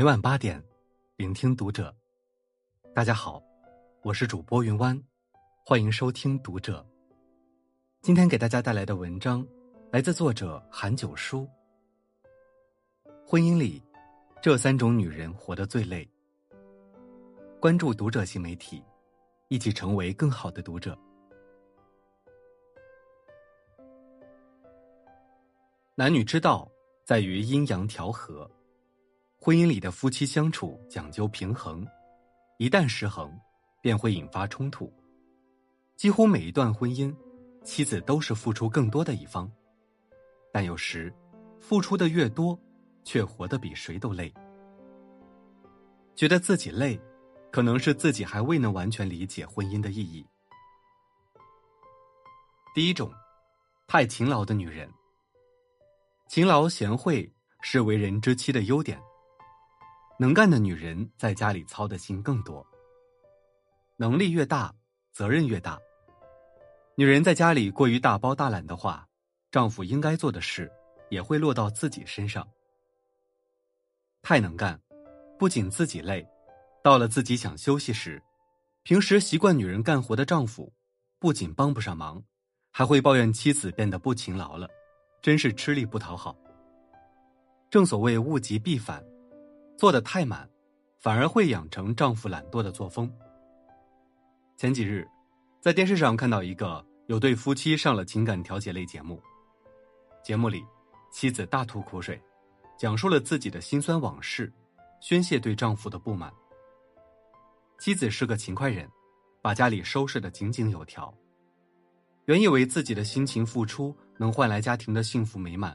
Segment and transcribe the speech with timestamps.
[0.00, 0.64] 每晚八点，
[1.18, 1.94] 聆听读者。
[2.94, 3.38] 大家好，
[4.00, 4.98] 我是主播云湾，
[5.62, 6.82] 欢迎收听读者。
[8.00, 9.46] 今天给大家带来的文章
[9.90, 11.46] 来自作者韩九书。
[13.26, 13.82] 婚姻里，
[14.40, 16.10] 这三种女人活得最累。
[17.60, 18.82] 关注读者新媒体，
[19.48, 20.98] 一起成为更好的读者。
[25.94, 26.66] 男女之道
[27.04, 28.50] 在于阴阳调和。
[29.42, 31.82] 婚姻里的夫妻相处讲究平衡，
[32.58, 33.32] 一旦失衡，
[33.80, 34.92] 便会引发冲突。
[35.96, 37.10] 几乎每一段婚姻，
[37.64, 39.50] 妻子都是付出更多的一方，
[40.52, 41.10] 但有时，
[41.58, 42.58] 付出的越多，
[43.02, 44.30] 却活得比谁都累。
[46.14, 47.00] 觉得自己累，
[47.50, 50.22] 可能是自己还未能完全理解婚姻的意义。
[52.74, 53.10] 第一种，
[53.86, 54.86] 太勤劳的女人。
[56.28, 57.32] 勤劳贤惠
[57.62, 59.00] 是为人之妻的优点。
[60.20, 62.64] 能干的女人在家里操的心更多。
[63.96, 64.70] 能力越大，
[65.12, 65.80] 责任越大。
[66.94, 69.08] 女人在家里过于大包大揽的话，
[69.50, 70.70] 丈夫应该做的事
[71.08, 72.46] 也会落到自己身上。
[74.20, 74.78] 太能干，
[75.38, 76.28] 不仅自己累，
[76.84, 78.22] 到了自己想休息时，
[78.82, 80.70] 平时习惯女人干活的丈夫，
[81.18, 82.22] 不仅帮不上忙，
[82.70, 84.68] 还会抱怨妻子变得不勤劳了，
[85.22, 86.36] 真是吃力不讨好。
[87.70, 89.02] 正所谓物极必反。
[89.80, 90.46] 做的太满，
[90.98, 93.10] 反而会养成丈夫懒惰的作风。
[94.58, 95.08] 前几日，
[95.58, 99.18] 在电视上看到一个有对夫妻上了情感调解类节目，
[100.22, 100.62] 节目里，
[101.10, 102.20] 妻子大吐苦水，
[102.78, 104.52] 讲述了自己的辛酸往事，
[105.00, 106.30] 宣泄对丈夫的不满。
[107.78, 108.86] 妻子是个勤快人，
[109.40, 111.10] 把家里收拾的井井有条。
[112.26, 115.74] 原以为自己的辛勤付出能换来家庭的幸福美满，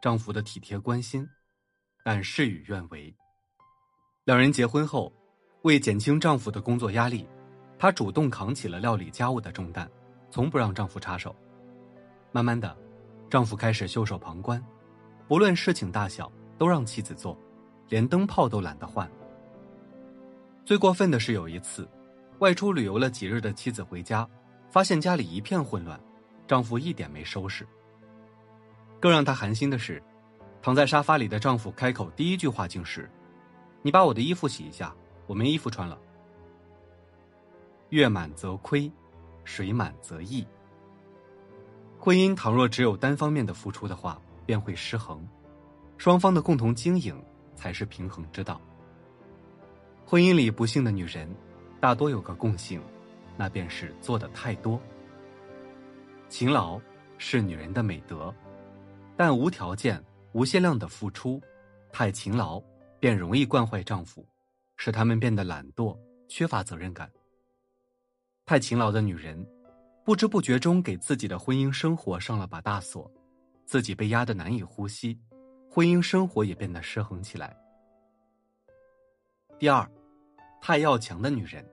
[0.00, 1.26] 丈夫的体贴关心，
[2.04, 3.12] 但事与愿违。
[4.30, 5.12] 两人结婚后，
[5.62, 7.26] 为减轻丈夫的工作压力，
[7.76, 9.90] 她主动扛起了料理家务的重担，
[10.30, 11.34] 从不让丈夫插手。
[12.30, 12.76] 慢慢的，
[13.28, 14.64] 丈夫开始袖手旁观，
[15.26, 17.36] 不论事情大小都让妻子做，
[17.88, 19.10] 连灯泡都懒得换。
[20.64, 21.88] 最过分的是有一次，
[22.38, 24.24] 外出旅游了几日的妻子回家，
[24.70, 26.00] 发现家里一片混乱，
[26.46, 27.66] 丈夫一点没收拾。
[29.00, 30.00] 更让她寒心的是，
[30.62, 33.10] 躺在沙发里的丈夫开口第一句话竟是。
[33.82, 34.94] 你把我的衣服洗一下，
[35.26, 35.98] 我没衣服穿了。
[37.88, 38.90] 月满则亏，
[39.44, 40.46] 水满则溢。
[41.98, 45.26] 婚姻倘若只有单方面的付出的话，便会失衡。
[45.98, 47.14] 双方的共同经营
[47.54, 48.60] 才是平衡之道。
[50.06, 51.28] 婚姻里不幸的女人，
[51.80, 52.80] 大多有个共性，
[53.36, 54.80] 那便是做的太多。
[56.28, 56.80] 勤劳
[57.18, 58.34] 是女人的美德，
[59.16, 60.02] 但无条件、
[60.32, 61.40] 无限量的付出，
[61.92, 62.62] 太勤劳。
[63.00, 64.24] 便容易惯坏丈夫，
[64.76, 67.10] 使他们变得懒惰、缺乏责任感。
[68.44, 69.44] 太勤劳的女人，
[70.04, 73.10] 不知不觉中给自己的婚姻生活上了把大锁，
[73.64, 75.18] 自己被压得难以呼吸，
[75.70, 77.56] 婚姻生活也变得失衡起来。
[79.58, 79.90] 第二，
[80.60, 81.66] 太要强的女人，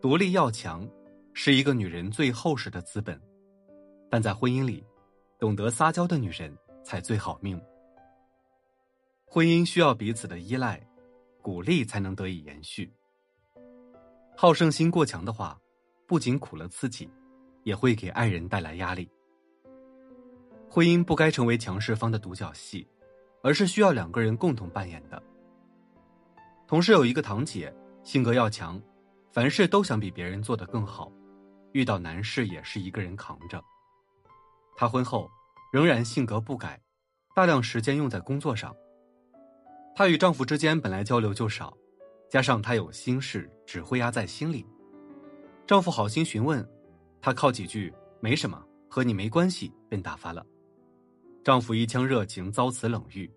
[0.00, 0.88] 独立要强，
[1.32, 3.20] 是一个女人最厚实的资本，
[4.08, 4.84] 但在婚姻里，
[5.40, 7.60] 懂得撒娇的女人才最好命。
[9.34, 10.78] 婚姻需要彼此的依赖、
[11.40, 12.92] 鼓励才能得以延续。
[14.36, 15.58] 好胜心过强的话，
[16.06, 17.10] 不仅苦了自己，
[17.62, 19.10] 也会给爱人带来压力。
[20.68, 22.86] 婚姻不该成为强势方的独角戏，
[23.42, 25.22] 而是需要两个人共同扮演的。
[26.66, 28.78] 同事有一个堂姐，性格要强，
[29.30, 31.10] 凡事都想比别人做得更好，
[31.72, 33.64] 遇到难事也是一个人扛着。
[34.76, 35.30] 她婚后
[35.72, 36.78] 仍然性格不改，
[37.34, 38.76] 大量时间用在工作上。
[39.94, 41.76] 她与丈夫之间本来交流就少，
[42.30, 44.66] 加上她有心事只会压在心里，
[45.66, 46.66] 丈夫好心询问，
[47.20, 50.44] 她靠几句“没什么，和你没关系”便打发了。
[51.44, 53.30] 丈夫一腔热情遭此冷遇，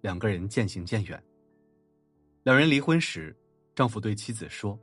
[0.00, 1.22] 两个人渐行渐远。
[2.44, 3.36] 两人离婚时，
[3.74, 4.78] 丈夫对妻子说：“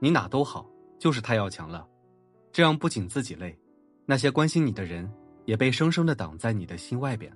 [0.00, 0.68] 你哪都好，
[0.98, 1.86] 就是太要强了，
[2.50, 3.56] 这样不仅自己累，
[4.06, 5.08] 那些关心你的人
[5.44, 7.32] 也被生生的挡在你的心外边。”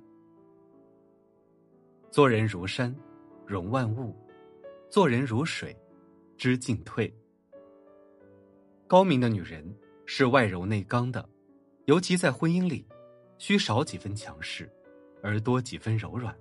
[2.16, 2.96] 做人如山，
[3.46, 4.10] 容万物；
[4.88, 5.78] 做人如水，
[6.38, 7.14] 知进退。
[8.86, 9.62] 高明的女人
[10.06, 11.28] 是外柔内刚的，
[11.84, 12.88] 尤其在婚姻里，
[13.36, 14.66] 需少几分强势，
[15.22, 16.34] 而多几分柔软。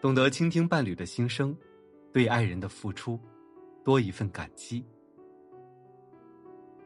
[0.00, 1.56] 懂得倾听伴侣的心声，
[2.12, 3.16] 对爱人的付出，
[3.84, 4.84] 多一份感激。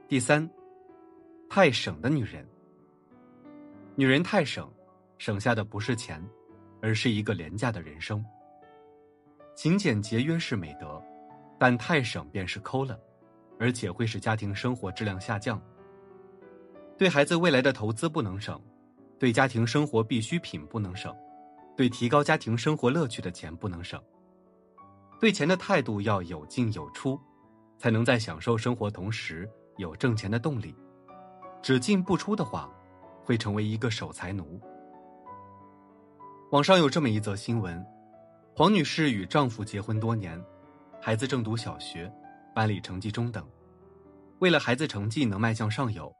[0.06, 0.46] 第三，
[1.48, 2.46] 太省的女人。
[3.96, 4.70] 女人太省，
[5.16, 6.22] 省下的不是钱。
[6.80, 8.24] 而是一个廉价的人生。
[9.54, 11.02] 勤俭节约是美德，
[11.58, 12.98] 但太省便是抠了，
[13.58, 15.60] 而且会使家庭生活质量下降。
[16.96, 18.60] 对孩子未来的投资不能省，
[19.18, 21.14] 对家庭生活必需品不能省，
[21.76, 24.00] 对提高家庭生活乐趣的钱不能省。
[25.20, 27.18] 对钱的态度要有进有出，
[27.78, 30.74] 才能在享受生活同时有挣钱的动力。
[31.60, 32.70] 只进不出的话，
[33.24, 34.60] 会成为一个守财奴。
[36.50, 37.84] 网上有这么一则新闻。
[38.56, 40.42] 黄女士与丈夫结婚多年，
[40.98, 42.10] 孩子正读小学，
[42.54, 43.46] 班里成绩中等。
[44.38, 46.10] 为了孩子成绩能迈向上游，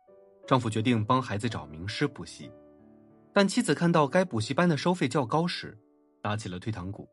[0.46, 2.52] 丈夫决定帮孩子找名师补习。
[3.32, 5.74] 但妻子看到该补习班的收费较高时，
[6.20, 7.08] 打起了退堂鼓。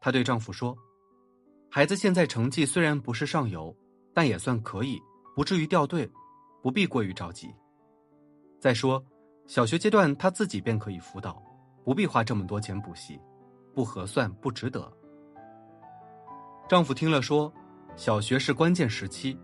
[0.00, 0.76] 她对丈夫说
[1.70, 3.72] ：“孩子现在成绩虽然不是上游，
[4.12, 5.00] 但也算可以，
[5.36, 6.10] 不至于掉队，
[6.60, 7.48] 不必过于着急。
[8.60, 9.00] 再说，
[9.46, 11.40] 小学阶段他自己便可以辅导，
[11.86, 13.20] 不必花这么多钱补习。”
[13.72, 14.90] 不合算，不值得。
[16.66, 17.52] 丈夫听了说
[17.94, 19.38] ：“小学是关键时期，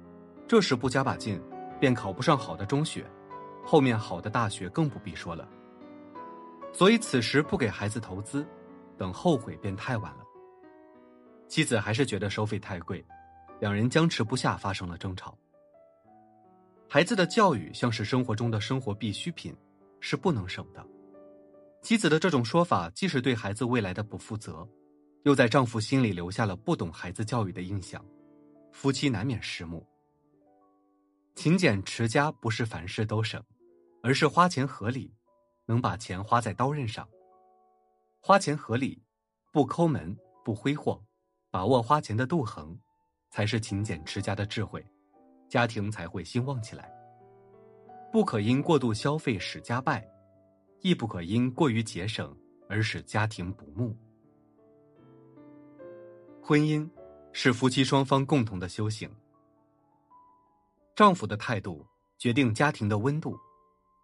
[0.49, 1.39] 这时不加把劲，
[1.79, 3.07] 便考不上好的中学，
[3.63, 5.47] 后面好的大学更不必说了。
[6.73, 8.47] 所以此时不给孩子投资，
[8.97, 10.25] 等后悔便太晚了。”
[11.47, 13.05] 妻子还是觉得收费太贵，
[13.61, 15.37] 两人僵持不下，发生了争吵。
[16.89, 19.55] 孩子的教育像是生活中的生活必需品，
[20.01, 20.83] 是不能省的。
[21.83, 24.67] 妻子的这种说法，既是对孩子未来的不负责，
[25.25, 28.03] 又在丈夫心里留下了不懂孩子教育的印象，
[28.71, 29.85] 夫妻难免失目。
[31.35, 33.43] 勤俭持家不是凡事都省，
[34.01, 35.13] 而是花钱合理，
[35.67, 37.07] 能把钱花在刀刃上。
[38.21, 39.03] 花钱合理，
[39.51, 41.03] 不抠门，不挥霍，
[41.51, 42.79] 把握花钱的度衡，
[43.31, 44.87] 才是勤俭持家的智慧，
[45.49, 46.93] 家庭才会兴旺起来。
[48.13, 50.09] 不可因过度消费使家败。
[50.83, 52.37] 亦不可因过于节省
[52.69, 53.97] 而使家庭不睦。
[56.43, 56.89] 婚姻
[57.33, 59.11] 是夫妻双方共同的修行。
[60.95, 61.87] 丈夫的态度
[62.19, 63.39] 决定家庭的温度，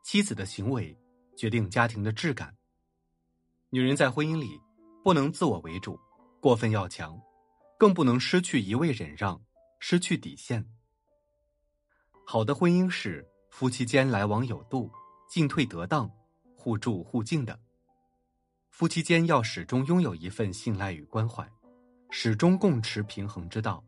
[0.02, 0.96] 妻子的行为
[1.36, 2.56] 决定家庭的质感。
[3.70, 4.58] 女人在婚姻里
[5.04, 5.98] 不能自我为主，
[6.40, 7.20] 过分要强，
[7.76, 9.38] 更不能失去一味忍让，
[9.80, 10.64] 失去底线。
[12.25, 14.90] 好的婚姻是夫妻间来往有度，
[15.28, 16.10] 进退得当。
[16.69, 17.59] 互助互敬的
[18.69, 21.50] 夫妻间要始终拥有一份信赖与关怀，
[22.11, 23.82] 始终共持平衡之道。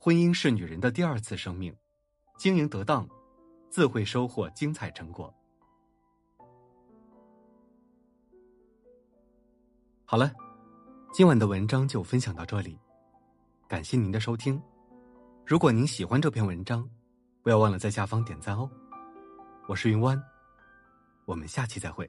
[0.00, 1.76] 婚姻是女人的第二次生命，
[2.38, 3.06] 经营得当，
[3.68, 5.30] 自会收获精彩成果。
[10.06, 10.32] 好了，
[11.12, 12.78] 今晚的文章就分享到这里，
[13.68, 14.58] 感谢您的收听。
[15.44, 16.88] 如果您喜欢这篇文章，
[17.42, 18.66] 不要忘了在下方点赞哦。
[19.68, 20.18] 我是云湾。
[21.24, 22.06] 我们下期再会。